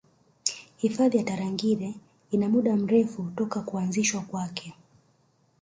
Hifadhi 0.77 1.17
ya 1.17 1.23
Tarangire 1.23 1.95
ina 2.31 2.49
muda 2.49 2.75
mrefu 2.75 3.31
toka 3.35 3.61
kuanzishwa 3.61 4.21
kwake 4.21 4.73